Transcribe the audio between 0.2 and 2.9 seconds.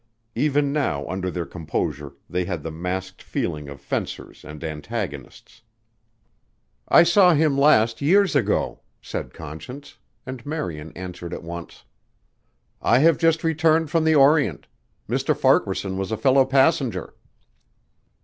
Even now under their composure they had the